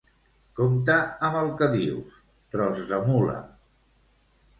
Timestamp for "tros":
2.55-2.81